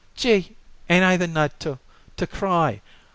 "Gee! 0.15 0.55
Ain't 0.89 1.03
I 1.05 1.15
the 1.15 1.27
nut 1.27 1.59
to 1.59 1.77
to 2.17 2.25
cry? 2.25 2.81